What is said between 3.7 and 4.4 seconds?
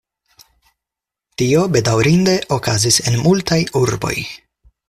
urboj.